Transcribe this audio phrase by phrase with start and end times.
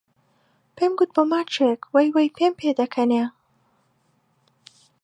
[0.75, 3.23] پێم کوت بۆ ماچێک وەی وەی پێم پێ دەکەنێ